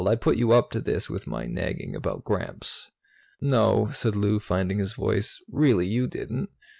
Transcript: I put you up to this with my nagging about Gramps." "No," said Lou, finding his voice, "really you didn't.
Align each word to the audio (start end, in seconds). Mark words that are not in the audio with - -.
I 0.07 0.15
put 0.15 0.35
you 0.37 0.51
up 0.51 0.71
to 0.71 0.81
this 0.81 1.11
with 1.11 1.27
my 1.27 1.45
nagging 1.45 1.95
about 1.95 2.23
Gramps." 2.23 2.89
"No," 3.39 3.89
said 3.91 4.15
Lou, 4.15 4.39
finding 4.39 4.79
his 4.79 4.93
voice, 4.93 5.43
"really 5.47 5.85
you 5.85 6.07
didn't. 6.07 6.49